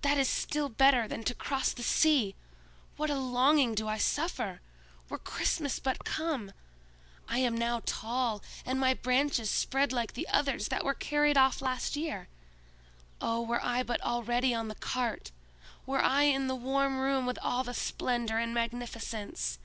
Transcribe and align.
"That 0.00 0.18
is 0.18 0.26
still 0.28 0.68
better 0.68 1.06
than 1.06 1.22
to 1.22 1.36
cross 1.36 1.72
the 1.72 1.84
sea! 1.84 2.34
What 2.96 3.10
a 3.10 3.14
longing 3.14 3.76
do 3.76 3.86
I 3.86 3.96
suffer! 3.96 4.60
Were 5.08 5.18
Christmas 5.18 5.78
but 5.78 6.04
come! 6.04 6.50
I 7.28 7.38
am 7.38 7.56
now 7.56 7.80
tall, 7.86 8.42
and 8.66 8.80
my 8.80 8.92
branches 8.92 9.50
spread 9.52 9.92
like 9.92 10.14
the 10.14 10.26
others 10.28 10.66
that 10.66 10.84
were 10.84 10.94
carried 10.94 11.36
off 11.38 11.62
last 11.62 11.94
year! 11.94 12.26
Oh, 13.20 13.40
were 13.40 13.64
I 13.64 13.84
but 13.84 14.00
already 14.00 14.52
on 14.52 14.66
the 14.66 14.74
cart! 14.74 15.30
Were 15.86 16.02
I 16.02 16.22
in 16.22 16.48
the 16.48 16.56
warm 16.56 16.98
room 16.98 17.24
with 17.24 17.38
all 17.40 17.62
the 17.62 17.72
splendor 17.72 18.38
and 18.38 18.52
magnificence! 18.52 19.58